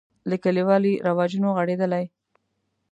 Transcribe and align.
له 0.29 0.35
کلیوالي 0.43 0.93
رواجونو 1.07 1.49
غړېدلی. 1.57 2.03